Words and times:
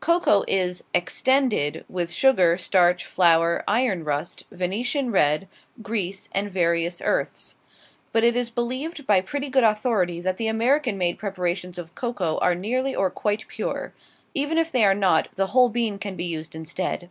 Cocoa 0.00 0.44
is 0.48 0.82
"extended" 0.94 1.84
with 1.90 2.10
sugar, 2.10 2.56
starch, 2.56 3.04
flour, 3.04 3.62
iron 3.68 4.02
rust, 4.02 4.44
Venetian 4.50 5.12
red, 5.12 5.46
grease, 5.82 6.30
and 6.34 6.50
various 6.50 7.02
earths. 7.04 7.56
But 8.10 8.24
it 8.24 8.34
is 8.34 8.48
believed 8.48 9.06
by 9.06 9.20
pretty 9.20 9.50
good 9.50 9.62
authority 9.62 10.22
that 10.22 10.38
the 10.38 10.48
American 10.48 10.96
made 10.96 11.18
preparations 11.18 11.76
of 11.76 11.94
cocoa 11.94 12.38
are 12.38 12.54
nearly 12.54 12.94
or 12.96 13.10
quite 13.10 13.46
pure. 13.46 13.92
Even 14.32 14.56
if 14.56 14.72
they 14.72 14.86
are 14.86 14.94
not 14.94 15.28
the 15.34 15.48
whole 15.48 15.68
bean 15.68 15.98
can 15.98 16.16
be 16.16 16.24
used 16.24 16.54
instead. 16.54 17.10